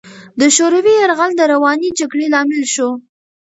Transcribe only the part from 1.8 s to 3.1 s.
جګړې لامل شو.